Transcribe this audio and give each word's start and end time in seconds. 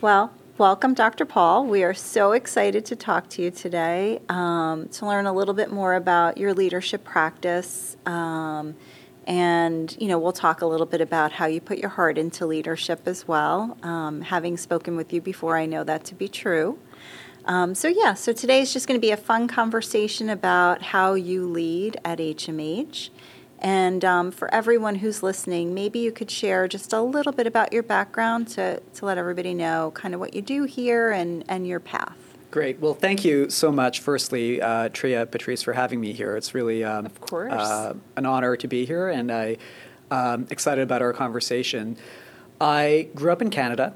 Well, 0.00 0.34
welcome, 0.58 0.92
Dr. 0.92 1.24
Paul. 1.24 1.64
We 1.64 1.82
are 1.82 1.94
so 1.94 2.32
excited 2.32 2.84
to 2.86 2.96
talk 2.96 3.28
to 3.30 3.42
you 3.42 3.50
today 3.50 4.20
um, 4.28 4.88
to 4.88 5.06
learn 5.06 5.24
a 5.26 5.32
little 5.32 5.54
bit 5.54 5.72
more 5.72 5.94
about 5.94 6.36
your 6.36 6.52
leadership 6.52 7.04
practice. 7.04 7.96
Um, 8.04 8.74
and, 9.26 9.96
you 9.98 10.08
know, 10.08 10.18
we'll 10.18 10.32
talk 10.32 10.60
a 10.60 10.66
little 10.66 10.84
bit 10.84 11.00
about 11.00 11.32
how 11.32 11.46
you 11.46 11.60
put 11.60 11.78
your 11.78 11.88
heart 11.88 12.18
into 12.18 12.44
leadership 12.44 13.02
as 13.06 13.26
well. 13.26 13.78
Um, 13.82 14.20
having 14.20 14.58
spoken 14.58 14.96
with 14.96 15.12
you 15.12 15.22
before, 15.22 15.56
I 15.56 15.64
know 15.64 15.84
that 15.84 16.04
to 16.04 16.14
be 16.14 16.28
true. 16.28 16.78
Um, 17.46 17.74
so, 17.74 17.88
yeah, 17.88 18.14
so 18.14 18.32
today 18.32 18.60
is 18.60 18.72
just 18.72 18.88
going 18.88 18.98
to 18.98 19.04
be 19.04 19.10
a 19.10 19.16
fun 19.16 19.48
conversation 19.48 20.30
about 20.30 20.82
how 20.82 21.14
you 21.14 21.46
lead 21.46 21.98
at 22.04 22.18
HMH. 22.18 23.10
And 23.58 24.04
um, 24.04 24.30
for 24.30 24.52
everyone 24.52 24.96
who's 24.96 25.22
listening, 25.22 25.74
maybe 25.74 25.98
you 25.98 26.12
could 26.12 26.30
share 26.30 26.68
just 26.68 26.92
a 26.92 27.00
little 27.00 27.32
bit 27.32 27.46
about 27.46 27.72
your 27.72 27.82
background 27.82 28.48
to, 28.48 28.80
to 28.80 29.04
let 29.04 29.18
everybody 29.18 29.54
know 29.54 29.90
kind 29.94 30.14
of 30.14 30.20
what 30.20 30.34
you 30.34 30.42
do 30.42 30.64
here 30.64 31.10
and, 31.10 31.44
and 31.48 31.66
your 31.66 31.80
path. 31.80 32.16
Great. 32.50 32.78
Well, 32.80 32.94
thank 32.94 33.24
you 33.24 33.50
so 33.50 33.72
much, 33.72 34.00
firstly, 34.00 34.60
uh, 34.60 34.88
Tria, 34.90 35.26
Patrice, 35.26 35.62
for 35.62 35.72
having 35.72 36.00
me 36.00 36.12
here. 36.12 36.36
It's 36.36 36.54
really 36.54 36.84
um, 36.84 37.04
of 37.04 37.20
course. 37.20 37.52
Uh, 37.52 37.94
an 38.16 38.26
honor 38.26 38.56
to 38.56 38.68
be 38.68 38.84
here, 38.84 39.08
and 39.08 39.32
I'm 39.32 39.56
um, 40.10 40.46
excited 40.50 40.82
about 40.82 41.02
our 41.02 41.12
conversation. 41.12 41.96
I 42.60 43.08
grew 43.14 43.32
up 43.32 43.42
in 43.42 43.50
Canada 43.50 43.94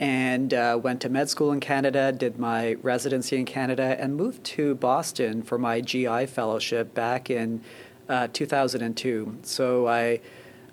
and 0.00 0.52
uh, 0.52 0.78
went 0.82 1.00
to 1.02 1.08
med 1.08 1.28
school 1.28 1.52
in 1.52 1.60
Canada, 1.60 2.12
did 2.12 2.38
my 2.38 2.74
residency 2.82 3.36
in 3.36 3.44
Canada, 3.44 3.96
and 3.98 4.16
moved 4.16 4.44
to 4.44 4.74
Boston 4.74 5.42
for 5.42 5.58
my 5.58 5.80
GI 5.80 6.26
fellowship 6.26 6.94
back 6.94 7.30
in 7.30 7.60
uh, 8.08 8.28
2002. 8.32 9.38
So 9.42 9.86
I 9.86 10.20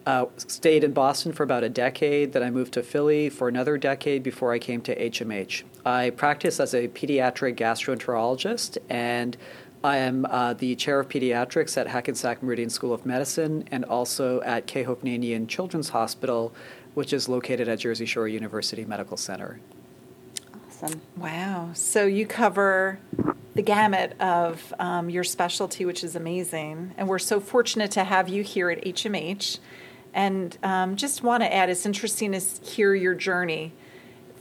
uh, 0.06 0.26
stayed 0.38 0.84
in 0.84 0.94
Boston 0.94 1.32
for 1.32 1.44
about 1.44 1.64
a 1.64 1.70
decade. 1.70 2.34
Then 2.34 2.44
I 2.44 2.50
moved 2.50 2.74
to 2.74 2.84
Philly 2.84 3.30
for 3.30 3.48
another 3.48 3.78
decade 3.78 4.24
before 4.24 4.52
I 4.52 4.60
came 4.60 4.82
to 4.82 4.96
HMH. 4.96 5.64
I 5.86 6.12
practice 6.12 6.60
as 6.60 6.74
a 6.74 6.88
pediatric 6.88 7.56
gastroenterologist, 7.56 8.78
and 8.90 9.38
I 9.84 9.98
am 9.98 10.26
uh, 10.30 10.54
the 10.54 10.76
chair 10.76 11.00
of 11.00 11.10
pediatrics 11.10 11.76
at 11.76 11.88
Hackensack 11.88 12.44
Meridian 12.44 12.70
School 12.70 12.94
of 12.94 13.04
Medicine 13.04 13.68
and 13.72 13.84
also 13.86 14.42
at 14.42 14.68
K. 14.68 14.84
Hovnanian 14.84 15.48
Children's 15.48 15.90
Hospital, 15.90 16.54
which 16.94 17.14
is 17.14 17.30
located 17.30 17.68
at 17.68 17.80
Jersey 17.80 18.06
Shore 18.06 18.28
University 18.28 18.86
Medical 18.86 19.18
Center. 19.18 19.60
Awesome. 20.68 21.02
Wow. 21.18 21.72
So 21.74 22.06
you 22.06 22.26
cover 22.26 23.00
the 23.54 23.62
gamut 23.62 24.20
of 24.20 24.74
um, 24.80 25.10
your 25.10 25.24
specialty, 25.24 25.86
which 25.86 26.04
is 26.04 26.16
amazing. 26.16 26.94
And 26.98 27.08
we're 27.08 27.20
so 27.20 27.40
fortunate 27.40 27.92
to 27.92 28.04
have 28.04 28.30
you 28.30 28.44
here 28.44 28.70
at 28.70 28.84
HMH. 28.84 29.60
And 30.14 30.58
um, 30.64 30.96
just 30.96 31.24
want 31.24 31.44
to 31.44 31.54
add, 31.54 31.70
it's 31.70 31.86
interesting 31.86 32.32
to 32.32 32.40
hear 32.40 32.94
your 32.94 33.14
journey 33.14 33.74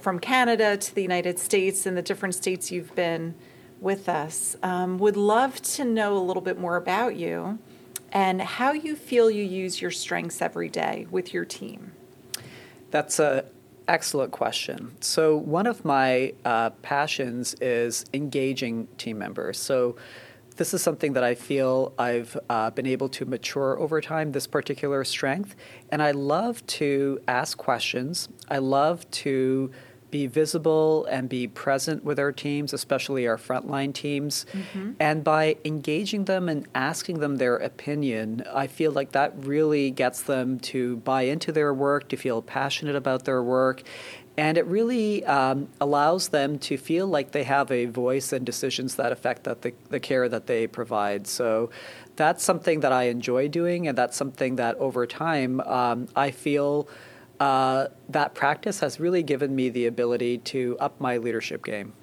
from 0.01 0.19
Canada 0.19 0.77
to 0.77 0.95
the 0.95 1.03
United 1.03 1.39
States 1.39 1.87
and 1.87 1.97
the 1.97 2.03
different 2.03 2.35
states 2.35 2.71
you've 2.71 2.95
been 2.95 3.35
with 3.81 4.09
us. 4.09 4.57
Um, 4.63 4.99
would 4.99 5.17
love 5.17 5.61
to 5.63 5.85
know 5.85 6.17
a 6.17 6.21
little 6.21 6.43
bit 6.43 6.59
more 6.59 6.77
about 6.77 7.17
you 7.17 7.59
and 8.13 8.41
how 8.41 8.73
you 8.73 8.97
feel 8.97 9.31
you 9.31 9.45
use 9.45 9.81
your 9.81 9.91
strengths 9.91 10.43
every 10.43 10.69
day 10.69 11.07
with 11.11 11.33
your 11.33 11.45
team. 11.45 11.93
That's 12.91 13.19
a 13.19 13.45
excellent 13.89 14.31
question. 14.31 14.93
So, 15.01 15.37
one 15.37 15.67
of 15.67 15.85
my 15.85 16.33
uh, 16.45 16.71
passions 16.83 17.55
is 17.61 18.05
engaging 18.15 18.87
team 18.99 19.19
members. 19.19 19.59
So, 19.59 19.97
this 20.57 20.75
is 20.75 20.83
something 20.83 21.15
that 21.15 21.25
I 21.25 21.35
feel 21.35 21.95
I've 21.99 22.37
uh, 22.51 22.71
been 22.71 22.87
able 22.87 23.09
to 23.11 23.25
mature 23.25 23.79
over 23.79 24.01
time, 24.01 24.33
this 24.33 24.47
particular 24.47 25.05
strength. 25.05 25.57
And 25.91 26.03
I 26.03 26.11
love 26.11 26.67
to 26.67 27.19
ask 27.27 27.57
questions. 27.57 28.29
I 28.49 28.59
love 28.59 29.11
to 29.11 29.71
be 30.11 30.27
visible 30.27 31.05
and 31.07 31.29
be 31.29 31.47
present 31.47 32.05
with 32.05 32.19
our 32.19 32.33
teams, 32.33 32.73
especially 32.73 33.27
our 33.27 33.37
frontline 33.37 33.93
teams. 33.93 34.47
Mm-hmm. 34.53 34.93
And 35.01 35.25
by 35.25 35.57
engaging 35.65 36.25
them 36.25 36.49
and 36.49 36.67
asking 36.75 37.21
them 37.21 37.37
their 37.37 37.57
opinion, 37.57 38.45
I 38.53 38.67
feel 38.67 38.93
like 38.93 39.13
that 39.13 39.33
really 39.37 39.91
gets 39.91 40.23
them 40.23 40.59
to 40.61 40.97
buy 40.99 41.23
into 41.23 41.53
their 41.53 41.73
work, 41.73 42.09
to 42.09 42.17
feel 42.17 42.43
passionate 42.43 42.97
about 42.97 43.25
their 43.25 43.43
work. 43.43 43.83
And 44.37 44.57
it 44.57 44.65
really 44.67 45.25
um, 45.27 45.69
allows 45.81 46.29
them 46.29 46.59
to 46.61 46.79
feel 46.79 47.07
like 47.07 47.33
they 47.33 47.45
have 47.45 47.71
a 47.71 47.87
voice 47.87 48.33
in 48.33 48.45
decisions 48.45 48.95
that 48.95 49.13
affect 49.13 49.45
that 49.45 49.63
the, 49.63 49.75
the 49.91 50.01
care 50.01 50.29
that 50.29 50.47
they 50.47 50.67
provide. 50.67 51.27
So 51.27 51.71
that's 52.17 52.43
something 52.43 52.81
that 52.81 52.93
I 52.93 53.05
enjoy 53.05 53.49
doing, 53.49 53.87
and 53.89 53.99
that's 53.99 54.17
something 54.17 54.57
that 54.57 54.77
over 54.77 55.07
time 55.07 55.61
um, 55.63 56.09
I 56.17 56.31
feel 56.31 56.89
uh, 57.41 57.89
that 58.09 58.35
practice 58.35 58.81
has 58.81 59.01
really 59.01 59.23
given 59.23 59.57
me 59.57 59.71
the 59.71 59.87
ability 59.87 60.39
to 60.39 60.77
up 60.79 61.01
my 61.01 61.17
leadership 61.17 61.65
game. 61.65 61.95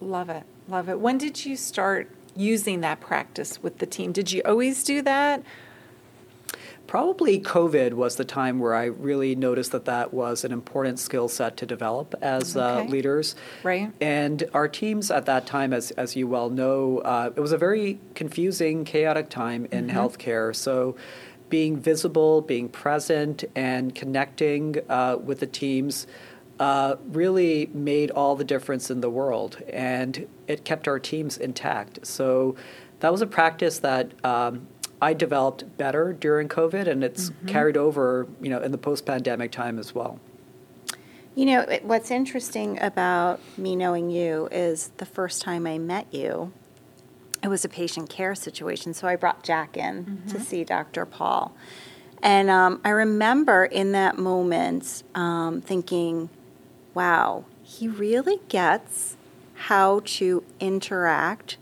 Love 0.00 0.28
it. 0.28 0.44
Love 0.68 0.88
it. 0.88 1.00
When 1.00 1.18
did 1.18 1.44
you 1.44 1.56
start 1.56 2.10
using 2.36 2.80
that 2.82 3.00
practice 3.00 3.62
with 3.62 3.78
the 3.78 3.86
team? 3.86 4.12
Did 4.12 4.30
you 4.30 4.42
always 4.44 4.84
do 4.84 5.02
that? 5.02 5.42
Probably 6.86 7.40
COVID 7.40 7.92
was 7.92 8.16
the 8.16 8.24
time 8.24 8.58
where 8.58 8.74
I 8.74 8.86
really 8.86 9.36
noticed 9.36 9.70
that 9.72 9.84
that 9.84 10.12
was 10.12 10.44
an 10.44 10.50
important 10.50 10.98
skill 10.98 11.28
set 11.28 11.56
to 11.58 11.66
develop 11.66 12.16
as 12.20 12.56
uh, 12.56 12.60
okay. 12.60 12.80
uh, 12.80 12.90
leaders. 12.90 13.36
Right. 13.62 13.92
And 14.00 14.42
our 14.52 14.66
teams 14.66 15.10
at 15.10 15.26
that 15.26 15.46
time, 15.46 15.72
as, 15.72 15.92
as 15.92 16.16
you 16.16 16.26
well 16.26 16.50
know, 16.50 16.98
uh, 16.98 17.30
it 17.34 17.40
was 17.40 17.52
a 17.52 17.58
very 17.58 18.00
confusing, 18.14 18.84
chaotic 18.84 19.28
time 19.28 19.68
in 19.70 19.86
mm-hmm. 19.86 19.96
healthcare. 19.96 20.54
So 20.54 20.96
being 21.50 21.76
visible, 21.76 22.40
being 22.40 22.68
present, 22.68 23.44
and 23.54 23.94
connecting 23.94 24.76
uh, 24.88 25.18
with 25.22 25.40
the 25.40 25.46
teams 25.46 26.06
uh, 26.58 26.96
really 27.08 27.70
made 27.74 28.10
all 28.10 28.36
the 28.36 28.44
difference 28.44 28.90
in 28.90 29.00
the 29.00 29.10
world, 29.10 29.62
and 29.72 30.26
it 30.46 30.64
kept 30.64 30.86
our 30.86 30.98
teams 30.98 31.36
intact. 31.36 32.06
So 32.06 32.54
that 33.00 33.10
was 33.10 33.22
a 33.22 33.26
practice 33.26 33.78
that 33.80 34.12
um, 34.24 34.66
I 35.02 35.14
developed 35.14 35.76
better 35.78 36.12
during 36.12 36.48
COVID, 36.48 36.86
and 36.86 37.02
it's 37.02 37.30
mm-hmm. 37.30 37.48
carried 37.48 37.76
over, 37.76 38.26
you 38.42 38.50
know, 38.50 38.60
in 38.60 38.72
the 38.72 38.78
post-pandemic 38.78 39.50
time 39.50 39.78
as 39.78 39.94
well. 39.94 40.20
You 41.34 41.46
know, 41.46 41.78
what's 41.82 42.10
interesting 42.10 42.78
about 42.82 43.40
me 43.56 43.74
knowing 43.74 44.10
you 44.10 44.48
is 44.52 44.90
the 44.98 45.06
first 45.06 45.40
time 45.40 45.66
I 45.66 45.78
met 45.78 46.12
you, 46.12 46.52
it 47.42 47.48
was 47.48 47.64
a 47.64 47.68
patient 47.68 48.10
care 48.10 48.34
situation. 48.34 48.94
So 48.94 49.08
I 49.08 49.16
brought 49.16 49.42
Jack 49.42 49.76
in 49.76 50.04
mm-hmm. 50.04 50.28
to 50.28 50.40
see 50.40 50.64
Dr. 50.64 51.06
Paul. 51.06 51.54
And 52.22 52.50
um, 52.50 52.80
I 52.84 52.90
remember 52.90 53.64
in 53.64 53.92
that 53.92 54.18
moment 54.18 55.02
um, 55.14 55.60
thinking, 55.62 56.28
wow, 56.92 57.44
he 57.62 57.88
really 57.88 58.40
gets 58.48 59.16
how 59.54 60.00
to 60.04 60.42
interact 60.58 61.56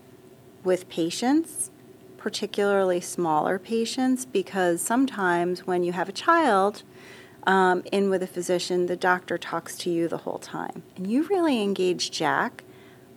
with 0.64 0.88
patients, 0.88 1.70
particularly 2.16 3.00
smaller 3.00 3.58
patients, 3.58 4.24
because 4.24 4.82
sometimes 4.82 5.66
when 5.66 5.84
you 5.84 5.92
have 5.92 6.08
a 6.08 6.12
child 6.12 6.82
um, 7.46 7.82
in 7.92 8.10
with 8.10 8.22
a 8.22 8.26
physician, 8.26 8.86
the 8.86 8.96
doctor 8.96 9.38
talks 9.38 9.76
to 9.78 9.90
you 9.90 10.08
the 10.08 10.18
whole 10.18 10.38
time. 10.38 10.82
And 10.96 11.06
you 11.06 11.22
really 11.24 11.62
engage 11.62 12.10
Jack. 12.10 12.64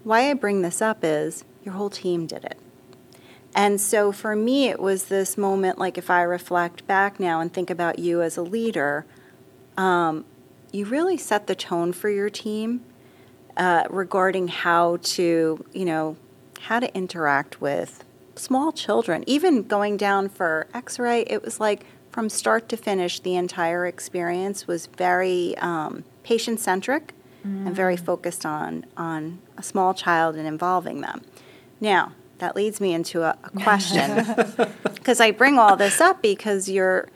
Why 0.03 0.29
I 0.29 0.33
bring 0.33 0.61
this 0.61 0.81
up 0.81 0.99
is 1.03 1.43
your 1.63 1.73
whole 1.73 1.89
team 1.89 2.27
did 2.27 2.43
it. 2.43 2.57
And 3.53 3.81
so 3.81 4.11
for 4.11 4.35
me, 4.35 4.69
it 4.69 4.79
was 4.79 5.05
this 5.05 5.37
moment 5.37 5.77
like 5.77 5.97
if 5.97 6.09
I 6.09 6.21
reflect 6.21 6.87
back 6.87 7.19
now 7.19 7.41
and 7.41 7.53
think 7.53 7.69
about 7.69 7.99
you 7.99 8.21
as 8.21 8.37
a 8.37 8.41
leader, 8.41 9.05
um, 9.77 10.25
you 10.71 10.85
really 10.85 11.17
set 11.17 11.47
the 11.47 11.55
tone 11.55 11.91
for 11.91 12.09
your 12.09 12.29
team 12.29 12.81
uh, 13.57 13.83
regarding 13.89 14.47
how 14.47 14.97
to, 15.01 15.65
you 15.73 15.85
know, 15.85 16.15
how 16.61 16.79
to 16.79 16.95
interact 16.95 17.59
with 17.59 18.05
small 18.35 18.71
children. 18.71 19.23
Even 19.27 19.63
going 19.63 19.97
down 19.97 20.29
for 20.29 20.67
x 20.73 20.97
ray, 20.97 21.21
it 21.27 21.43
was 21.43 21.59
like 21.59 21.85
from 22.09 22.29
start 22.29 22.69
to 22.69 22.77
finish, 22.77 23.19
the 23.19 23.35
entire 23.35 23.85
experience 23.85 24.67
was 24.67 24.85
very 24.85 25.57
um, 25.57 26.03
patient 26.23 26.59
centric 26.59 27.13
mm. 27.45 27.65
and 27.65 27.75
very 27.75 27.95
mm. 27.95 28.05
focused 28.05 28.45
on, 28.45 28.85
on 28.97 29.39
a 29.57 29.63
small 29.63 29.93
child 29.93 30.35
and 30.35 30.47
involving 30.47 31.01
them. 31.01 31.21
Now, 31.81 32.13
that 32.37 32.55
leads 32.55 32.79
me 32.79 32.93
into 32.93 33.23
a, 33.23 33.37
a 33.43 33.49
question 33.59 34.25
because 34.83 35.19
I 35.19 35.31
bring 35.31 35.59
all 35.59 35.75
this 35.75 35.99
up 35.99 36.21
because 36.21 36.69
your 36.69 37.09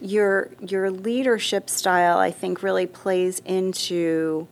your 0.00 0.50
your 0.60 0.90
leadership 0.90 1.68
style 1.68 2.18
I 2.18 2.30
think 2.30 2.62
really 2.62 2.86
plays 2.86 3.40
into 3.40 4.46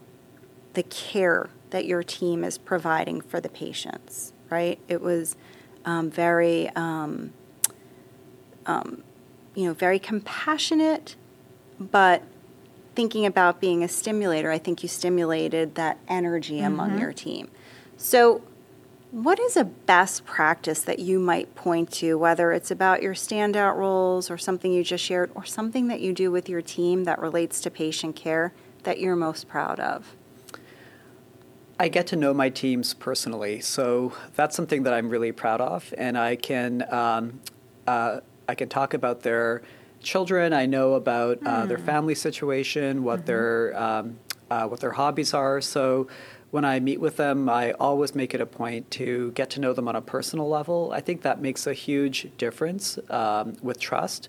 the 0.75 0.83
care 0.85 1.51
that 1.71 1.85
your 1.85 2.03
team 2.03 2.43
is 2.43 2.59
providing 2.59 3.21
for 3.21 3.41
the 3.41 3.49
patients. 3.49 4.33
Right? 4.51 4.81
It 4.89 5.01
was 5.01 5.37
um, 5.85 6.11
very 6.11 6.69
um, 6.71 7.33
um, 8.67 9.03
you 9.55 9.67
know 9.67 9.75
very 9.75 9.99
compassionate, 9.99 11.17
but 11.79 12.23
thinking 12.95 13.25
about 13.25 13.61
being 13.61 13.83
a 13.83 13.89
stimulator, 13.89 14.51
I 14.51 14.59
think 14.59 14.83
you 14.83 14.89
stimulated 14.89 15.77
that 15.77 15.99
energy 16.09 16.57
mm-hmm. 16.57 16.67
among 16.67 16.99
your 16.99 17.13
team. 17.13 17.51
So, 17.97 18.43
what 19.11 19.41
is 19.41 19.57
a 19.57 19.65
best 19.65 20.25
practice 20.25 20.83
that 20.83 20.99
you 20.99 21.19
might 21.19 21.55
point 21.55 21.91
to, 21.91 22.17
whether 22.17 22.53
it's 22.53 22.71
about 22.71 23.03
your 23.03 23.15
standout 23.15 23.77
roles 23.77 24.31
or 24.31 24.39
something 24.39 24.73
you 24.73 24.85
just 24.85 25.05
shared, 25.05 25.31
or 25.35 25.45
something 25.45 25.89
that 25.89 26.01
you 26.01 26.13
do 26.13 26.31
with 26.31 26.49
your 26.49 26.63
team 26.63 27.05
that 27.05 27.19
relates 27.19 27.61
to 27.63 27.71
patient 27.71 28.15
care 28.15 28.53
that 28.85 29.01
you're 29.01 29.17
most 29.17 29.49
proud 29.49 29.81
of? 29.81 30.15
I 31.79 31.89
get 31.89 32.07
to 32.09 32.17
know 32.17 32.35
my 32.35 32.51
teams 32.51 32.95
personally, 32.95 33.61
so 33.61 34.13
that's 34.37 34.55
something 34.55 34.83
that 34.85 34.93
I'm 34.93 35.09
really 35.09 35.33
proud 35.33 35.61
of, 35.61 35.93
and 35.97 36.17
I 36.17 36.37
can 36.37 36.87
um, 36.93 37.41
uh, 37.87 38.21
I 38.49 38.55
can 38.55 38.69
talk 38.69 38.95
about 38.95 39.23
their 39.23 39.63
children. 40.03 40.53
I 40.53 40.67
know 40.67 40.95
about 40.95 41.39
uh, 41.45 41.67
their 41.67 41.79
family 41.79 42.15
situation, 42.15 43.03
what 43.03 43.25
their 43.25 43.81
um, 43.81 44.19
uh, 44.51 44.67
what 44.67 44.81
their 44.81 44.91
hobbies 44.93 45.33
are. 45.33 45.61
So 45.61 46.09
when 46.51 46.65
I 46.65 46.81
meet 46.81 47.01
with 47.01 47.17
them, 47.17 47.49
I 47.49 47.73
always 47.73 48.15
make 48.15 48.35
it 48.35 48.41
a 48.41 48.47
point 48.47 48.91
to 48.93 49.31
get 49.33 49.51
to 49.51 49.61
know 49.61 49.73
them 49.73 49.87
on 49.87 49.97
a 49.97 50.03
personal 50.03 50.49
level. 50.49 50.91
I 50.93 51.01
think 51.01 51.23
that 51.23 51.41
makes 51.41 51.67
a 51.67 51.73
huge 51.73 52.29
difference 52.39 52.99
um, 53.09 53.57
with 53.63 53.79
trust. 53.79 54.29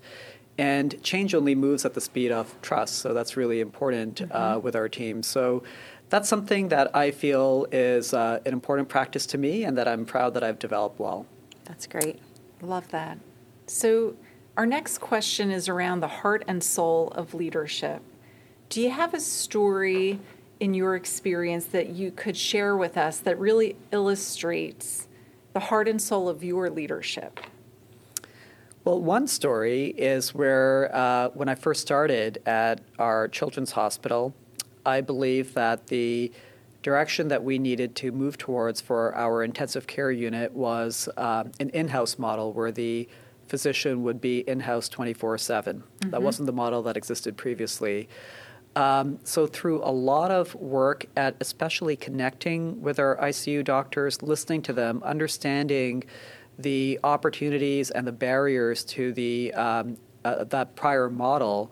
And 0.57 1.01
change 1.01 1.33
only 1.33 1.55
moves 1.55 1.85
at 1.85 1.95
the 1.95 2.01
speed 2.01 2.31
of 2.31 2.55
trust, 2.61 2.95
so 2.95 3.13
that's 3.13 3.35
really 3.35 3.59
important 3.59 4.21
uh, 4.31 4.59
with 4.61 4.75
our 4.75 4.87
team. 4.87 5.23
So 5.23 5.63
that's 6.09 6.29
something 6.29 6.67
that 6.67 6.95
I 6.95 7.09
feel 7.11 7.65
is 7.71 8.13
uh, 8.13 8.41
an 8.45 8.53
important 8.53 8.89
practice 8.89 9.25
to 9.27 9.37
me, 9.37 9.63
and 9.63 9.77
that 9.77 9.87
I'm 9.87 10.05
proud 10.05 10.33
that 10.35 10.43
I've 10.43 10.59
developed 10.59 10.99
well. 10.99 11.25
That's 11.65 11.87
great. 11.87 12.19
Love 12.61 12.89
that. 12.89 13.17
So, 13.65 14.15
our 14.57 14.65
next 14.65 14.97
question 14.97 15.49
is 15.49 15.69
around 15.69 16.01
the 16.01 16.09
heart 16.09 16.43
and 16.47 16.61
soul 16.61 17.07
of 17.15 17.33
leadership. 17.33 18.01
Do 18.67 18.81
you 18.81 18.91
have 18.91 19.13
a 19.13 19.19
story 19.21 20.19
in 20.61 20.75
your 20.75 20.95
experience 20.95 21.65
that 21.65 21.89
you 21.89 22.11
could 22.11 22.37
share 22.37 22.77
with 22.77 22.95
us 22.95 23.17
that 23.17 23.37
really 23.39 23.75
illustrates 23.91 25.07
the 25.53 25.59
heart 25.59 25.87
and 25.87 25.99
soul 25.99 26.29
of 26.29 26.43
your 26.43 26.69
leadership? 26.69 27.39
Well, 28.85 29.01
one 29.01 29.27
story 29.27 29.87
is 29.87 30.35
where 30.35 30.95
uh, 30.95 31.29
when 31.29 31.49
I 31.49 31.55
first 31.55 31.81
started 31.81 32.43
at 32.45 32.79
our 32.99 33.27
children's 33.27 33.71
hospital, 33.71 34.35
I 34.85 35.01
believe 35.01 35.55
that 35.55 35.87
the 35.87 36.31
direction 36.83 37.27
that 37.29 37.43
we 37.43 37.57
needed 37.57 37.95
to 37.95 38.11
move 38.11 38.37
towards 38.37 38.81
for 38.81 39.15
our 39.15 39.43
intensive 39.43 39.87
care 39.87 40.11
unit 40.11 40.51
was 40.53 41.09
uh, 41.17 41.43
an 41.59 41.69
in 41.71 41.87
house 41.87 42.19
model 42.19 42.53
where 42.53 42.71
the 42.71 43.09
physician 43.47 44.03
would 44.03 44.21
be 44.21 44.39
in 44.41 44.59
house 44.59 44.87
24 44.89 45.39
7. 45.39 45.83
That 46.07 46.21
wasn't 46.21 46.45
the 46.45 46.53
model 46.53 46.83
that 46.83 46.97
existed 46.97 47.35
previously. 47.35 48.07
Um, 48.75 49.19
so, 49.23 49.47
through 49.47 49.83
a 49.83 49.91
lot 49.91 50.31
of 50.31 50.55
work 50.55 51.05
at 51.17 51.35
especially 51.41 51.97
connecting 51.97 52.81
with 52.81 52.99
our 52.99 53.17
ICU 53.17 53.65
doctors, 53.65 54.21
listening 54.21 54.61
to 54.63 54.73
them, 54.73 55.01
understanding 55.03 56.03
the 56.57 56.99
opportunities 57.03 57.91
and 57.91 58.07
the 58.07 58.11
barriers 58.11 58.83
to 58.85 59.11
the 59.11 59.53
um, 59.53 59.97
uh, 60.23 60.45
that 60.45 60.75
prior 60.75 61.09
model, 61.09 61.71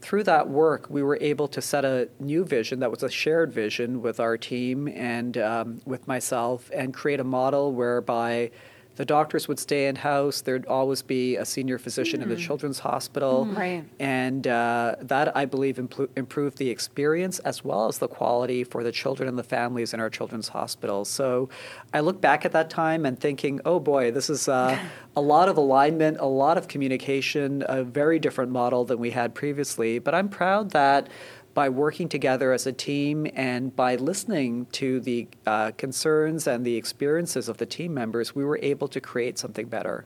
through 0.00 0.24
that 0.24 0.48
work, 0.48 0.86
we 0.88 1.02
were 1.02 1.18
able 1.20 1.46
to 1.48 1.60
set 1.60 1.84
a 1.84 2.08
new 2.18 2.44
vision 2.44 2.80
that 2.80 2.90
was 2.90 3.02
a 3.02 3.10
shared 3.10 3.52
vision 3.52 4.00
with 4.00 4.18
our 4.18 4.38
team 4.38 4.88
and 4.88 5.36
um, 5.36 5.80
with 5.84 6.08
myself, 6.08 6.70
and 6.74 6.94
create 6.94 7.20
a 7.20 7.24
model 7.24 7.72
whereby 7.72 8.50
the 8.96 9.04
doctors 9.04 9.48
would 9.48 9.58
stay 9.58 9.86
in 9.86 9.96
house. 9.96 10.42
There'd 10.42 10.66
always 10.66 11.00
be 11.00 11.36
a 11.36 11.44
senior 11.46 11.78
physician 11.78 12.20
in 12.20 12.28
the 12.28 12.36
children's 12.36 12.80
hospital, 12.80 13.46
Right. 13.46 13.84
and 13.98 14.46
uh, 14.46 14.96
that 15.00 15.34
I 15.36 15.46
believe 15.46 15.76
impl- 15.76 16.08
improved 16.16 16.58
the 16.58 16.68
experience 16.68 17.38
as 17.40 17.64
well 17.64 17.86
as 17.86 17.98
the 17.98 18.08
quality 18.08 18.62
for 18.64 18.82
the 18.82 18.92
children 18.92 19.28
and 19.28 19.38
the 19.38 19.42
families 19.44 19.94
in 19.94 20.00
our 20.00 20.10
children's 20.10 20.48
hospitals. 20.48 21.08
So 21.08 21.48
I 21.94 22.00
look 22.00 22.20
back 22.20 22.44
at 22.44 22.52
that 22.52 22.68
time 22.68 23.06
and 23.06 23.18
thinking, 23.18 23.60
oh 23.64 23.80
boy, 23.80 24.10
this 24.10 24.28
is 24.28 24.48
uh, 24.48 24.78
a 25.16 25.20
lot 25.20 25.48
of 25.48 25.56
alignment, 25.56 26.18
a 26.20 26.26
lot 26.26 26.58
of 26.58 26.68
communication, 26.68 27.64
a 27.68 27.82
very 27.82 28.18
different 28.18 28.50
model 28.52 28.84
than 28.84 28.98
we 28.98 29.10
had 29.10 29.34
previously. 29.34 29.98
But 29.98 30.14
I'm 30.14 30.28
proud 30.28 30.70
that 30.72 31.08
by 31.54 31.68
working 31.68 32.08
together 32.08 32.52
as 32.52 32.66
a 32.66 32.72
team 32.72 33.26
and 33.34 33.74
by 33.74 33.96
listening 33.96 34.66
to 34.72 35.00
the 35.00 35.28
uh, 35.46 35.72
concerns 35.76 36.46
and 36.46 36.64
the 36.64 36.76
experiences 36.76 37.48
of 37.48 37.56
the 37.58 37.66
team 37.66 37.92
members, 37.94 38.34
we 38.34 38.44
were 38.44 38.58
able 38.62 38.88
to 38.88 39.00
create 39.00 39.38
something 39.38 39.66
better. 39.66 40.04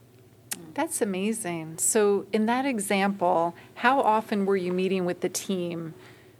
That's 0.75 1.01
amazing. 1.01 1.79
So, 1.79 2.27
in 2.33 2.47
that 2.47 2.67
example, 2.67 3.55
how 3.77 4.01
often 4.01 4.45
were 4.45 4.57
you 4.57 4.73
meeting 4.73 5.05
with 5.05 5.21
the 5.21 5.29
team 5.29 5.95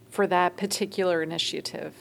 for 0.09 0.27
that 0.27 0.57
particular 0.57 1.21
initiative? 1.23 1.93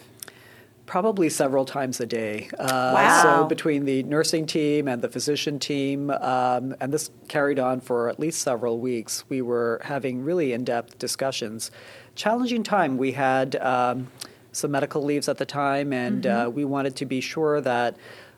Probably 0.86 1.30
several 1.30 1.64
times 1.64 2.00
a 2.00 2.06
day. 2.06 2.50
Uh, 2.58 2.92
Wow. 2.94 3.22
So 3.22 3.44
between 3.46 3.84
the 3.86 4.02
nursing 4.02 4.46
team 4.46 4.86
and 4.86 5.00
the 5.00 5.08
physician 5.08 5.58
team, 5.58 6.10
um, 6.10 6.74
and 6.80 6.92
this 6.92 7.10
carried 7.28 7.58
on 7.58 7.80
for 7.80 8.08
at 8.08 8.20
least 8.20 8.42
several 8.42 8.78
weeks, 8.78 9.24
we 9.28 9.40
were 9.40 9.80
having 9.84 10.22
really 10.22 10.52
in-depth 10.52 10.98
discussions. 10.98 11.70
Challenging 12.14 12.62
time. 12.62 12.96
We 12.96 13.12
had 13.12 13.56
um, 13.56 14.10
some 14.52 14.70
medical 14.70 15.02
leaves 15.02 15.28
at 15.28 15.38
the 15.38 15.46
time, 15.46 15.92
and 15.92 16.26
uh, 16.26 16.50
we 16.52 16.64
wanted 16.64 16.96
to 16.96 17.06
be 17.06 17.20
sure 17.20 17.60
that 17.60 17.96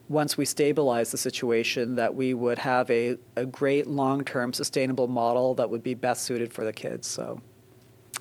once 0.09 0.37
we 0.37 0.45
stabilized 0.45 1.13
the 1.13 1.19
situation, 1.19 1.97
that 1.97 2.15
we 2.15 2.33
would 2.33 2.59
have 2.59 2.91
a, 2.91 3.19
a 3.35 3.45
great 3.45 3.87
long-term 3.87 4.53
sustainable 4.53 5.09
model 5.09 5.55
that 5.55 5.69
would 5.69 5.83
be 5.83 5.95
best 5.95 6.25
suited 6.25 6.53
for 6.53 6.65
the 6.65 6.73
kids. 6.73 7.07
So. 7.07 7.41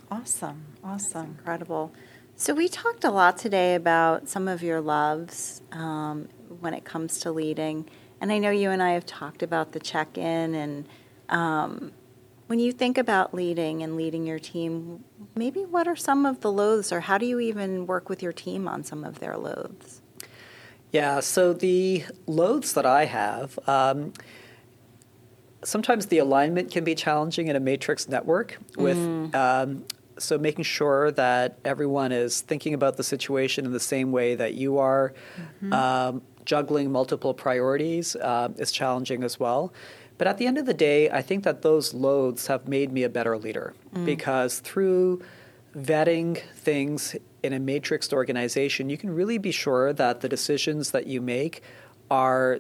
Awesome. 0.09 0.65
Awesome. 0.83 1.37
Incredible. 1.37 1.93
So, 2.35 2.53
we 2.53 2.67
talked 2.67 3.03
a 3.03 3.11
lot 3.11 3.37
today 3.37 3.75
about 3.75 4.27
some 4.27 4.47
of 4.47 4.61
your 4.61 4.81
loves 4.81 5.61
um, 5.71 6.27
when 6.59 6.73
it 6.73 6.83
comes 6.83 7.19
to 7.19 7.31
leading. 7.31 7.87
And 8.19 8.31
I 8.31 8.39
know 8.39 8.49
you 8.49 8.71
and 8.71 8.83
I 8.83 8.91
have 8.91 9.05
talked 9.05 9.43
about 9.43 9.71
the 9.71 9.79
check 9.79 10.17
in. 10.17 10.55
And 10.55 10.87
um, 11.29 11.91
when 12.47 12.59
you 12.59 12.71
think 12.71 12.97
about 12.97 13.33
leading 13.33 13.83
and 13.83 13.95
leading 13.95 14.25
your 14.25 14.39
team, 14.39 15.03
maybe 15.35 15.61
what 15.61 15.87
are 15.87 15.95
some 15.95 16.25
of 16.25 16.41
the 16.41 16.51
loathes, 16.51 16.91
or 16.91 17.01
how 17.01 17.17
do 17.17 17.25
you 17.25 17.39
even 17.39 17.85
work 17.85 18.09
with 18.09 18.23
your 18.23 18.33
team 18.33 18.67
on 18.67 18.83
some 18.83 19.03
of 19.03 19.19
their 19.19 19.37
loathes? 19.37 20.01
Yeah, 20.91 21.19
so 21.19 21.51
the 21.51 22.05
loads 22.25 22.73
that 22.73 22.85
I 22.85 23.05
have, 23.05 23.59
um, 23.67 24.13
sometimes 25.63 26.05
the 26.07 26.19
alignment 26.19 26.71
can 26.71 26.83
be 26.83 26.95
challenging 26.95 27.47
in 27.47 27.55
a 27.55 27.59
matrix 27.59 28.07
network 28.07 28.57
with 28.77 28.97
um, 29.35 29.83
so 30.17 30.37
making 30.37 30.63
sure 30.63 31.11
that 31.11 31.57
everyone 31.65 32.11
is 32.11 32.41
thinking 32.41 32.73
about 32.73 32.95
the 32.95 33.03
situation 33.03 33.65
in 33.65 33.73
the 33.73 33.79
same 33.79 34.11
way 34.11 34.35
that 34.35 34.53
you 34.53 34.77
are 34.77 35.13
um, 35.71 36.21
juggling 36.45 36.91
multiple 36.91 37.33
priorities 37.33 38.15
uh, 38.15 38.49
is 38.57 38.71
challenging 38.71 39.23
as 39.23 39.39
well 39.39 39.73
but 40.17 40.27
at 40.27 40.37
the 40.37 40.45
end 40.47 40.57
of 40.57 40.65
the 40.65 40.73
day 40.73 41.09
i 41.09 41.21
think 41.21 41.43
that 41.43 41.61
those 41.61 41.93
loads 41.93 42.47
have 42.47 42.67
made 42.67 42.91
me 42.91 43.03
a 43.03 43.09
better 43.09 43.37
leader 43.37 43.73
because 44.05 44.59
through 44.59 45.21
vetting 45.75 46.37
things 46.55 47.15
in 47.43 47.53
a 47.53 47.59
matrixed 47.59 48.13
organization 48.13 48.89
you 48.89 48.97
can 48.97 49.13
really 49.13 49.37
be 49.37 49.51
sure 49.51 49.93
that 49.93 50.21
the 50.21 50.29
decisions 50.29 50.91
that 50.91 51.07
you 51.07 51.21
make 51.21 51.61
are 52.09 52.59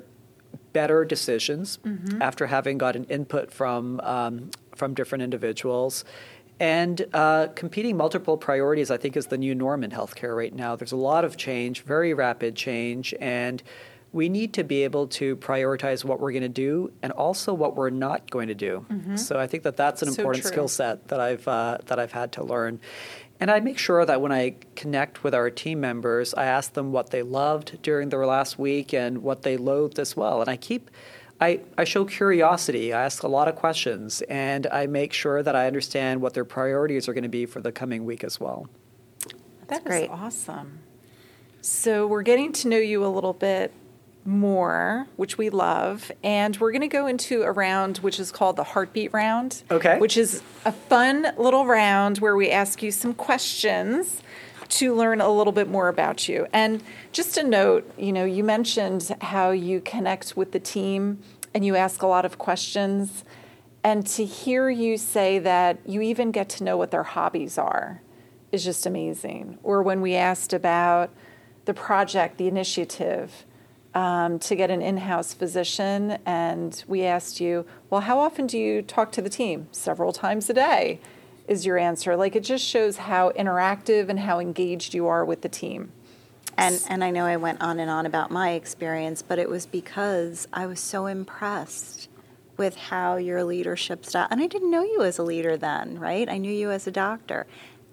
better 0.73 1.05
decisions 1.05 1.79
after 2.21 2.47
having 2.47 2.77
gotten 2.77 3.05
input 3.05 3.49
from 3.51 3.99
um, 4.01 4.49
from 4.75 4.93
different 4.93 5.23
individuals. 5.23 6.03
And 6.59 7.05
uh, 7.13 7.47
competing 7.55 7.97
multiple 7.97 8.37
priorities, 8.37 8.91
I 8.91 8.97
think, 8.97 9.17
is 9.17 9.27
the 9.27 9.37
new 9.37 9.55
norm 9.55 9.83
in 9.83 9.91
healthcare 9.91 10.35
right 10.35 10.53
now. 10.53 10.75
There's 10.75 10.93
a 10.93 10.97
lot 10.97 11.25
of 11.25 11.35
change, 11.35 11.83
very 11.83 12.13
rapid 12.13 12.55
change, 12.55 13.13
and 13.19 13.61
we 14.15 14.29
need 14.29 14.53
to 14.53 14.63
be 14.63 14.85
able 14.85 15.07
to 15.07 15.35
prioritize 15.35 16.05
what 16.05 16.21
we're 16.21 16.31
going 16.31 16.41
to 16.41 16.47
do 16.47 16.89
and 17.03 17.11
also 17.11 17.53
what 17.53 17.75
we're 17.75 17.89
not 17.89 18.31
going 18.31 18.47
to 18.47 18.55
do. 18.55 18.85
So 19.15 19.37
I 19.37 19.45
think 19.45 19.63
that 19.63 19.75
that's 19.75 20.01
an 20.01 20.07
So 20.13 20.21
important 20.21 20.43
true. 20.43 20.51
skill 20.53 20.67
set 20.69 21.09
that 21.09 21.19
I've 21.19 21.45
uh, 21.45 21.79
that 21.87 21.99
I've 21.99 22.13
had 22.13 22.31
to 22.33 22.43
learn. 22.43 22.79
And 23.41 23.51
I 23.51 23.59
make 23.59 23.77
sure 23.77 24.05
that 24.05 24.21
when 24.21 24.31
I 24.31 24.55
connect 24.77 25.25
with 25.25 25.35
our 25.35 25.49
team 25.49 25.81
members, 25.81 26.33
I 26.33 26.45
ask 26.45 26.71
them 26.71 26.93
what 26.93 27.09
they 27.09 27.23
loved 27.23 27.81
during 27.81 28.07
their 28.07 28.25
last 28.25 28.57
week 28.57 28.93
and 28.93 29.21
what 29.21 29.41
they 29.41 29.57
loathed 29.57 29.99
as 29.99 30.15
well. 30.15 30.39
And 30.39 30.49
I 30.49 30.55
keep, 30.55 30.89
I, 31.41 31.59
I 31.77 31.83
show 31.83 32.05
curiosity. 32.05 32.93
I 32.93 33.03
ask 33.03 33.23
a 33.23 33.27
lot 33.27 33.49
of 33.49 33.57
questions, 33.57 34.21
and 34.29 34.65
I 34.67 34.87
make 34.87 35.11
sure 35.11 35.43
that 35.43 35.53
I 35.53 35.67
understand 35.67 36.21
what 36.21 36.33
their 36.33 36.45
priorities 36.45 37.09
are 37.09 37.13
going 37.13 37.23
to 37.23 37.29
be 37.41 37.45
for 37.45 37.59
the 37.59 37.73
coming 37.73 38.05
week 38.05 38.23
as 38.23 38.39
well. 38.39 38.69
That 39.67 39.81
is 39.81 39.87
great. 39.87 40.09
awesome. 40.09 40.79
So 41.59 42.07
we're 42.07 42.21
getting 42.23 42.53
to 42.53 42.69
know 42.69 42.77
you 42.77 43.05
a 43.05 43.11
little 43.11 43.33
bit 43.33 43.73
more, 44.25 45.07
which 45.15 45.37
we 45.37 45.49
love, 45.49 46.11
and 46.23 46.57
we're 46.57 46.71
going 46.71 46.81
to 46.81 46.87
go 46.87 47.07
into 47.07 47.43
a 47.43 47.51
round 47.51 47.99
which 47.99 48.19
is 48.19 48.31
called 48.31 48.55
the 48.55 48.63
heartbeat 48.63 49.13
round. 49.13 49.63
Okay. 49.69 49.99
Which 49.99 50.17
is 50.17 50.41
a 50.65 50.71
fun 50.71 51.27
little 51.37 51.65
round 51.65 52.17
where 52.17 52.35
we 52.35 52.49
ask 52.49 52.81
you 52.81 52.91
some 52.91 53.13
questions 53.13 54.21
to 54.67 54.95
learn 54.95 55.21
a 55.21 55.29
little 55.29 55.53
bit 55.53 55.69
more 55.69 55.87
about 55.87 56.27
you. 56.27 56.47
And 56.51 56.83
just 57.11 57.37
a 57.37 57.43
note, 57.43 57.89
you 57.97 58.11
know, 58.11 58.25
you 58.25 58.43
mentioned 58.43 59.15
how 59.21 59.51
you 59.51 59.79
connect 59.79 60.35
with 60.35 60.51
the 60.51 60.59
team 60.59 61.19
and 61.53 61.65
you 61.65 61.75
ask 61.75 62.01
a 62.01 62.07
lot 62.07 62.25
of 62.25 62.37
questions. 62.37 63.23
And 63.83 64.05
to 64.07 64.25
hear 64.25 64.69
you 64.69 64.97
say 64.97 65.37
that 65.39 65.79
you 65.85 66.01
even 66.01 66.31
get 66.31 66.49
to 66.49 66.63
know 66.63 66.77
what 66.77 66.89
their 66.89 67.03
hobbies 67.03 67.57
are 67.57 68.01
is 68.51 68.63
just 68.63 68.85
amazing. 68.87 69.59
Or 69.61 69.83
when 69.83 70.01
we 70.01 70.15
asked 70.15 70.51
about 70.51 71.11
the 71.65 71.73
project, 71.73 72.37
the 72.37 72.47
initiative, 72.47 73.45
um, 73.95 74.37
to 74.39 74.55
get 74.55 74.69
an 74.69 74.81
in-house 74.81 75.33
physician, 75.33 76.19
and 76.25 76.83
we 76.87 77.03
asked 77.03 77.39
you, 77.39 77.65
well, 77.89 78.01
how 78.01 78.19
often 78.19 78.45
do 78.45 78.57
you 78.59 78.81
talk 78.81 79.11
to 79.13 79.21
the 79.21 79.29
team? 79.29 79.67
Several 79.71 80.11
times 80.11 80.49
a 80.49 80.53
day, 80.53 80.99
is 81.47 81.65
your 81.65 81.77
answer. 81.77 82.15
Like 82.15 82.35
it 82.35 82.43
just 82.43 82.65
shows 82.65 82.97
how 82.97 83.31
interactive 83.31 84.09
and 84.09 84.19
how 84.19 84.39
engaged 84.39 84.93
you 84.93 85.07
are 85.07 85.23
with 85.23 85.41
the 85.41 85.49
team. 85.49 85.91
And, 86.57 86.81
and 86.89 87.03
I 87.03 87.11
know 87.11 87.25
I 87.25 87.37
went 87.37 87.61
on 87.61 87.79
and 87.79 87.89
on 87.89 88.05
about 88.05 88.31
my 88.31 88.51
experience, 88.51 89.21
but 89.21 89.39
it 89.39 89.49
was 89.49 89.65
because 89.65 90.47
I 90.53 90.65
was 90.67 90.79
so 90.79 91.05
impressed 91.05 92.09
with 92.57 92.75
how 92.75 93.17
your 93.17 93.43
leadership 93.43 94.05
style, 94.05 94.27
and 94.31 94.41
I 94.41 94.47
didn't 94.47 94.71
know 94.71 94.83
you 94.83 95.01
as 95.03 95.17
a 95.17 95.23
leader 95.23 95.57
then, 95.57 95.99
right? 95.99 96.29
I 96.29 96.37
knew 96.37 96.51
you 96.53 96.71
as 96.71 96.87
a 96.87 96.91
doctor. 96.91 97.47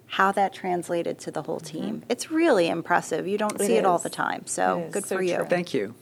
How 0.07 0.31
that 0.33 0.53
translated 0.53 1.17
to 1.19 1.31
the 1.31 1.41
whole 1.41 1.59
team. 1.59 2.03
It's 2.09 2.29
really 2.29 2.67
impressive. 2.67 3.27
You 3.27 3.37
don't 3.37 3.59
It 3.59 3.65
see 3.65 3.75
it 3.77 3.85
all 3.85 3.97
the 3.97 4.09
time. 4.09 4.45
So 4.45 4.87
good 4.91 5.05
So 5.05 5.17
for 5.17 5.23
you. 5.23 5.37
true. 5.37 5.45
Thank 5.45 5.73
you. 5.73 5.95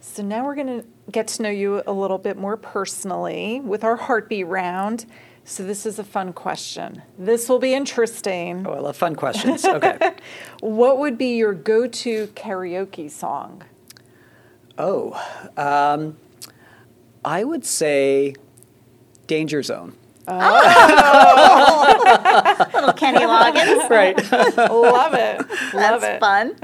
So 0.00 0.22
now 0.22 0.44
we're 0.44 0.54
going 0.54 0.82
to 0.82 0.86
get 1.10 1.26
to 1.28 1.42
know 1.42 1.48
you 1.50 1.82
a 1.86 1.92
little 1.92 2.18
bit 2.18 2.36
more 2.36 2.56
personally 2.56 3.60
with 3.60 3.82
our 3.82 3.96
heartbeat 3.96 4.46
round. 4.46 5.06
So 5.44 5.64
this 5.64 5.84
is 5.84 5.98
a 5.98 6.04
fun 6.04 6.32
question. 6.32 7.02
This 7.18 7.48
will 7.48 7.58
be 7.58 7.74
interesting. 7.74 8.64
Oh, 8.66 8.72
I 8.74 8.78
love 8.78 8.96
fun 8.96 9.14
questions. 9.16 9.64
Okay. 9.64 10.14
What 10.60 10.98
would 10.98 11.18
be 11.18 11.36
your 11.36 11.52
go-to 11.52 12.28
karaoke 12.28 13.10
song? 13.10 13.62
oh, 14.78 15.12
um, 15.56 16.16
I 17.24 17.42
would 17.44 17.64
say 17.64 18.34
Danger 19.26 19.62
Zone. 19.62 19.94
Little 22.74 22.92
Kenny 22.94 23.20
Loggins. 23.20 23.88
Right. 23.88 24.16
Love 24.56 25.14
it. 25.14 25.38
Love 25.72 26.00
That's 26.00 26.04
it. 26.04 26.20
fun. 26.20 26.56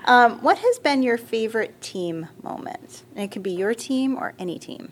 um, 0.04 0.42
what 0.42 0.58
has 0.58 0.78
been 0.80 1.04
your 1.04 1.16
favorite 1.16 1.80
team 1.80 2.26
moment? 2.42 3.04
And 3.14 3.24
it 3.24 3.30
could 3.30 3.44
be 3.44 3.52
your 3.52 3.72
team 3.74 4.16
or 4.16 4.34
any 4.38 4.58
team. 4.58 4.90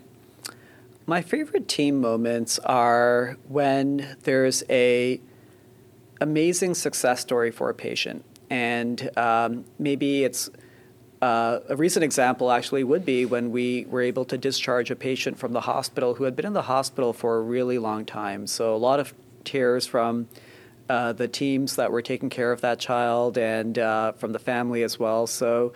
My 1.06 1.20
favorite 1.20 1.66
team 1.66 2.00
moments 2.00 2.60
are 2.60 3.36
when 3.48 4.16
there's 4.22 4.62
a 4.70 5.20
amazing 6.20 6.74
success 6.74 7.20
story 7.20 7.50
for 7.50 7.70
a 7.70 7.74
patient, 7.74 8.24
and 8.48 9.10
um, 9.16 9.64
maybe 9.80 10.22
it's 10.22 10.48
uh, 11.22 11.60
a 11.68 11.76
recent 11.76 12.02
example 12.04 12.50
actually 12.50 12.82
would 12.84 13.04
be 13.04 13.26
when 13.26 13.50
we 13.50 13.84
were 13.90 14.00
able 14.00 14.24
to 14.26 14.38
discharge 14.38 14.90
a 14.90 14.96
patient 14.96 15.38
from 15.38 15.52
the 15.52 15.60
hospital 15.62 16.14
who 16.14 16.24
had 16.24 16.34
been 16.34 16.46
in 16.46 16.52
the 16.54 16.62
hospital 16.62 17.12
for 17.12 17.36
a 17.36 17.42
really 17.42 17.78
long 17.78 18.04
time. 18.06 18.46
So 18.46 18.74
a 18.74 18.78
lot 18.78 19.00
of 19.00 19.12
tears 19.44 19.86
from 19.86 20.28
uh, 20.88 21.12
the 21.12 21.28
teams 21.28 21.76
that 21.76 21.92
were 21.92 22.02
taking 22.02 22.30
care 22.30 22.52
of 22.52 22.62
that 22.62 22.78
child 22.78 23.36
and 23.38 23.78
uh, 23.78 24.12
from 24.12 24.32
the 24.32 24.38
family 24.38 24.82
as 24.82 24.98
well. 24.98 25.26
So 25.26 25.72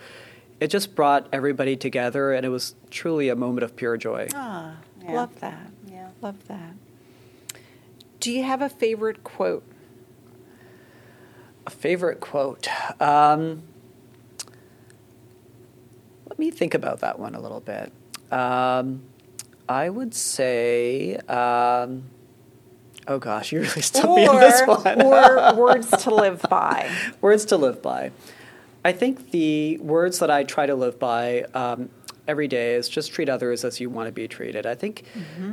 it 0.59 0.67
just 0.67 0.95
brought 0.95 1.27
everybody 1.31 1.75
together, 1.75 2.31
and 2.33 2.45
it 2.45 2.49
was 2.49 2.75
truly 2.89 3.29
a 3.29 3.35
moment 3.35 3.63
of 3.63 3.75
pure 3.75 3.97
joy. 3.97 4.27
Ah, 4.33 4.77
Yeah. 5.03 5.13
love 5.13 5.39
that. 5.41 5.67
Yeah. 5.89 6.07
Love 6.21 6.47
that. 6.47 6.73
Do 8.19 8.31
you 8.31 8.43
have 8.43 8.61
a 8.61 8.69
favorite 8.69 9.23
quote? 9.23 9.63
A 11.67 11.69
favorite 11.69 12.19
quote. 12.19 12.67
Um, 13.01 13.63
let 16.35 16.39
me 16.39 16.51
think 16.51 16.73
about 16.73 16.99
that 16.99 17.17
one 17.17 17.33
a 17.33 17.39
little 17.39 17.61
bit. 17.61 17.93
Um, 18.29 19.03
I 19.69 19.89
would 19.89 20.13
say, 20.13 21.15
um, 21.29 22.03
oh 23.07 23.19
gosh, 23.19 23.53
you 23.53 23.61
really 23.61 23.81
stumped 23.81 24.15
me 24.17 24.27
on 24.27 24.41
this 24.41 24.61
one. 24.67 25.01
or 25.01 25.55
words 25.57 25.89
to 26.03 26.13
live 26.13 26.41
by. 26.49 26.91
words 27.21 27.45
to 27.45 27.57
live 27.57 27.81
by. 27.81 28.11
I 28.83 28.91
think 28.91 29.31
the 29.31 29.77
words 29.77 30.19
that 30.19 30.29
I 30.29 30.43
try 30.43 30.65
to 30.65 30.75
live 30.75 30.99
by 30.99 31.43
um, 31.53 31.89
every 32.27 32.49
day 32.49 32.75
is 32.75 32.89
just 32.89 33.13
treat 33.13 33.29
others 33.29 33.63
as 33.63 33.79
you 33.79 33.89
want 33.89 34.07
to 34.07 34.11
be 34.11 34.27
treated. 34.27 34.65
I 34.65 34.75
think 34.75 35.05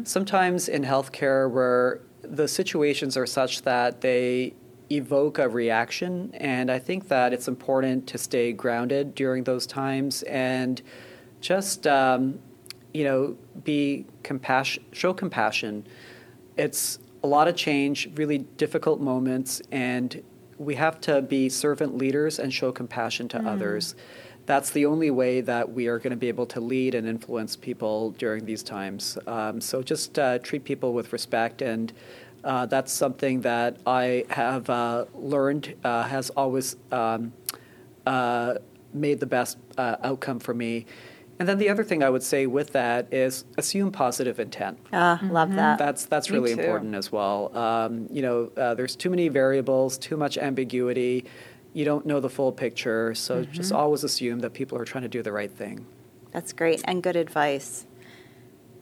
sometimes 0.02 0.68
in 0.68 0.82
healthcare 0.82 1.48
where 1.48 2.00
the 2.22 2.48
situations 2.48 3.16
are 3.16 3.26
such 3.26 3.62
that 3.62 4.00
they 4.00 4.54
evoke 4.96 5.38
a 5.38 5.48
reaction, 5.48 6.30
and 6.34 6.70
I 6.70 6.78
think 6.78 7.08
that 7.08 7.32
it's 7.32 7.48
important 7.48 8.06
to 8.08 8.18
stay 8.18 8.52
grounded 8.52 9.14
during 9.14 9.44
those 9.44 9.66
times 9.66 10.22
and 10.24 10.80
just 11.40 11.86
um, 11.86 12.38
you 12.94 13.04
know 13.04 13.36
be 13.64 14.06
compassion, 14.22 14.84
show 14.92 15.12
compassion. 15.12 15.86
It's 16.56 16.98
a 17.22 17.26
lot 17.26 17.48
of 17.48 17.56
change, 17.56 18.10
really 18.14 18.38
difficult 18.38 19.00
moments, 19.00 19.62
and 19.70 20.22
we 20.58 20.74
have 20.76 21.00
to 21.02 21.22
be 21.22 21.48
servant 21.48 21.96
leaders 21.96 22.38
and 22.38 22.52
show 22.52 22.72
compassion 22.72 23.28
to 23.28 23.38
others. 23.48 23.94
That's 24.44 24.70
the 24.70 24.86
only 24.86 25.10
way 25.10 25.40
that 25.40 25.72
we 25.72 25.86
are 25.86 25.98
going 25.98 26.10
to 26.10 26.16
be 26.16 26.28
able 26.28 26.46
to 26.46 26.60
lead 26.60 26.94
and 26.94 27.06
influence 27.06 27.54
people 27.54 28.10
during 28.12 28.44
these 28.44 28.62
times. 28.62 29.16
Um, 29.26 29.60
so 29.60 29.82
just 29.82 30.18
uh, 30.18 30.40
treat 30.40 30.64
people 30.64 30.92
with 30.92 31.12
respect, 31.12 31.62
and 31.62 31.92
uh, 32.44 32.66
that's 32.66 32.92
something 32.92 33.42
that 33.42 33.76
I 33.86 34.24
have 34.30 34.68
uh, 34.70 35.04
learned 35.14 35.74
uh, 35.84 36.02
has 36.04 36.30
always 36.30 36.76
um, 36.90 37.32
uh, 38.06 38.54
made 38.92 39.20
the 39.20 39.26
best 39.26 39.58
uh, 39.78 39.96
outcome 40.02 40.40
for 40.40 40.54
me. 40.54 40.86
And 41.38 41.48
then 41.48 41.58
the 41.58 41.68
other 41.70 41.82
thing 41.82 42.02
I 42.02 42.10
would 42.10 42.22
say 42.22 42.46
with 42.46 42.72
that 42.72 43.12
is 43.12 43.44
assume 43.58 43.90
positive 43.90 44.38
intent. 44.38 44.78
Ah, 44.92 45.18
love 45.24 45.54
that. 45.56 45.78
That's 45.78 46.04
that's 46.04 46.30
Me 46.30 46.38
really 46.38 46.54
too. 46.54 46.60
important 46.60 46.94
as 46.94 47.10
well. 47.10 47.56
Um, 47.56 48.06
you 48.12 48.22
know, 48.22 48.50
uh, 48.56 48.74
there's 48.74 48.94
too 48.94 49.10
many 49.10 49.28
variables, 49.28 49.98
too 49.98 50.16
much 50.16 50.38
ambiguity. 50.38 51.24
You 51.72 51.84
don't 51.84 52.04
know 52.06 52.20
the 52.20 52.28
full 52.30 52.52
picture, 52.52 53.14
so 53.14 53.40
Mm-hmm. 53.42 53.52
just 53.52 53.72
always 53.72 54.04
assume 54.04 54.40
that 54.40 54.52
people 54.52 54.78
are 54.78 54.84
trying 54.84 55.02
to 55.02 55.08
do 55.08 55.22
the 55.22 55.32
right 55.32 55.50
thing. 55.50 55.86
That's 56.30 56.52
great 56.52 56.82
and 56.84 57.02
good 57.02 57.16
advice. 57.16 57.86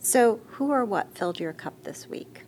So, 0.01 0.41
who 0.49 0.71
or 0.71 0.85
what 0.85 1.17
filled 1.17 1.39
your 1.41 1.53
cup 1.53 1.83
this 1.85 2.09
week? 2.09 2.43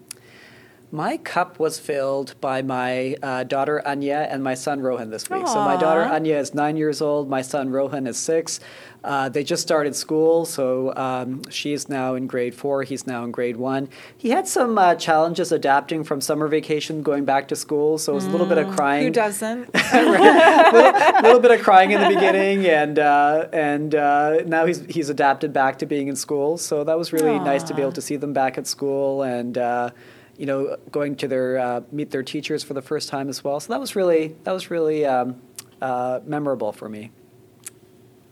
My 0.94 1.16
cup 1.16 1.58
was 1.58 1.78
filled 1.78 2.38
by 2.42 2.60
my 2.60 3.16
uh, 3.22 3.44
daughter 3.44 3.80
Anya 3.88 4.28
and 4.30 4.44
my 4.44 4.52
son 4.52 4.82
Rohan 4.82 5.08
this 5.08 5.30
week. 5.30 5.48
So 5.48 5.54
my 5.54 5.78
daughter 5.78 6.02
Anya 6.02 6.36
is 6.36 6.52
nine 6.52 6.76
years 6.76 7.00
old. 7.00 7.30
My 7.30 7.40
son 7.40 7.70
Rohan 7.70 8.06
is 8.06 8.18
six. 8.18 8.60
Uh, 9.02 9.30
they 9.30 9.42
just 9.42 9.62
started 9.62 9.96
school, 9.96 10.44
so 10.44 10.94
um, 10.94 11.40
is 11.64 11.88
now 11.88 12.14
in 12.14 12.26
grade 12.26 12.54
four. 12.54 12.82
He's 12.82 13.06
now 13.06 13.24
in 13.24 13.30
grade 13.30 13.56
one. 13.56 13.88
He 14.18 14.28
had 14.28 14.46
some 14.46 14.76
uh, 14.76 14.94
challenges 14.96 15.50
adapting 15.50 16.04
from 16.04 16.20
summer 16.20 16.46
vacation, 16.46 17.02
going 17.02 17.24
back 17.24 17.48
to 17.48 17.56
school. 17.56 17.96
So 17.96 18.12
it 18.12 18.16
was 18.16 18.26
a 18.26 18.30
little 18.30 18.46
bit 18.46 18.58
of 18.58 18.76
crying. 18.76 19.06
Who 19.06 19.12
doesn't? 19.12 19.70
a 19.74 21.20
little 21.22 21.40
bit 21.40 21.52
of 21.52 21.62
crying 21.62 21.92
in 21.92 22.02
the 22.02 22.08
beginning, 22.08 22.66
and 22.66 22.98
uh, 22.98 23.48
and 23.50 23.94
uh, 23.94 24.42
now 24.44 24.66
he's 24.66 24.84
he's 24.84 25.08
adapted 25.08 25.54
back 25.54 25.78
to 25.78 25.86
being 25.86 26.08
in 26.08 26.16
school. 26.16 26.58
So 26.58 26.84
that 26.84 26.98
was 26.98 27.14
really 27.14 27.38
nice 27.38 27.62
to 27.62 27.74
be 27.74 27.80
able 27.80 27.92
to 27.92 28.02
see 28.02 28.16
them 28.16 28.34
back 28.34 28.58
at 28.58 28.66
school, 28.66 29.22
and 29.22 29.56
uh, 29.56 29.90
you 30.36 30.46
know, 30.46 30.76
going 30.90 31.16
to 31.16 31.28
their 31.28 31.58
uh, 31.58 31.80
meet 31.90 32.10
their 32.10 32.22
teachers 32.22 32.62
for 32.62 32.74
the 32.74 32.82
first 32.82 33.08
time 33.08 33.28
as 33.28 33.44
well. 33.44 33.60
So 33.60 33.72
that 33.72 33.80
was 33.80 33.94
really 33.96 34.36
that 34.44 34.52
was 34.52 34.70
really 34.70 35.04
um, 35.04 35.40
uh, 35.80 36.20
memorable 36.24 36.72
for 36.72 36.88
me. 36.88 37.10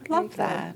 Love 0.09 0.37
that. 0.37 0.75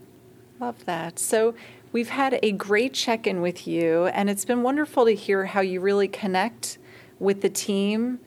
Love 0.61 0.85
that. 0.85 1.19
So 1.19 1.55
we've 1.93 2.11
had 2.11 2.39
a 2.43 2.53
great 2.53 2.95
check 2.95 3.27
in 3.27 3.41
with 3.41 3.67
you, 3.67 4.07
and 4.07 4.31
it's 4.31 4.45
been 4.45 4.63
wonderful 4.63 5.05
to 5.07 5.15
hear 5.15 5.47
how 5.47 5.61
you 5.61 5.81
really 5.81 6.09
connect 6.09 6.79
with 7.19 7.41
the 7.41 7.49
team. 7.49 8.21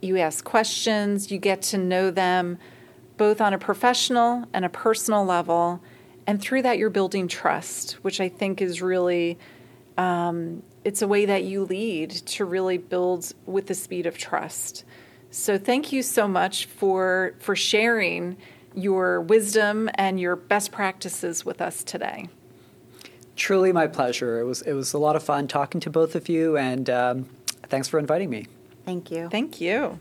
You 0.00 0.18
ask 0.18 0.44
questions, 0.44 1.30
you 1.30 1.38
get 1.38 1.62
to 1.62 1.78
know 1.78 2.10
them 2.10 2.58
both 3.16 3.40
on 3.40 3.54
a 3.54 3.58
professional 3.58 4.44
and 4.52 4.64
a 4.64 4.68
personal 4.68 5.24
level. 5.24 5.80
And 6.26 6.40
through 6.40 6.62
that, 6.62 6.78
you're 6.78 6.90
building 6.90 7.28
trust, 7.28 7.92
which 8.02 8.20
I 8.20 8.28
think 8.28 8.60
is 8.60 8.82
really, 8.82 9.38
um, 9.96 10.62
it's 10.84 11.02
a 11.02 11.08
way 11.08 11.26
that 11.26 11.44
you 11.44 11.64
lead 11.64 12.10
to 12.10 12.44
really 12.44 12.78
build 12.78 13.32
with 13.46 13.66
the 13.66 13.74
speed 13.74 14.06
of 14.06 14.18
trust. 14.18 14.84
So 15.30 15.58
thank 15.58 15.92
you 15.92 16.02
so 16.02 16.28
much 16.28 16.66
for 16.66 17.34
for 17.40 17.56
sharing 17.56 18.36
your 18.74 19.20
wisdom 19.20 19.88
and 19.94 20.20
your 20.20 20.36
best 20.36 20.72
practices 20.72 21.44
with 21.44 21.60
us 21.60 21.82
today. 21.82 22.28
Truly 23.36 23.72
my 23.72 23.86
pleasure. 23.86 24.38
It 24.40 24.44
was 24.44 24.62
it 24.62 24.74
was 24.74 24.92
a 24.92 24.98
lot 24.98 25.16
of 25.16 25.22
fun 25.22 25.48
talking 25.48 25.80
to 25.80 25.90
both 25.90 26.14
of 26.14 26.28
you, 26.28 26.56
and 26.56 26.88
um, 26.88 27.28
thanks 27.64 27.88
for 27.88 27.98
inviting 27.98 28.30
me. 28.30 28.46
Thank 28.84 29.10
you. 29.10 29.28
Thank 29.28 29.60
you. 29.60 29.98